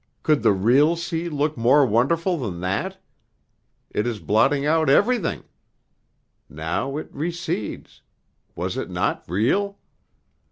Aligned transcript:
Could 0.23 0.41
the 0.41 0.51
real 0.51 0.95
sea 0.95 1.29
look 1.29 1.55
more 1.57 1.85
wonderful 1.85 2.35
than 2.39 2.59
that? 2.61 2.97
It 3.91 4.07
is 4.07 4.17
blotting 4.19 4.65
out 4.65 4.89
everything. 4.89 5.43
Now 6.49 6.97
it 6.97 7.07
recedes, 7.13 8.01
was 8.55 8.77
it 8.77 8.89
not 8.89 9.23
real?" 9.29 9.77